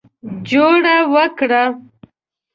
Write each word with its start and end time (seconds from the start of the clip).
جوړه 0.49 0.95
وکړه. 1.13 1.63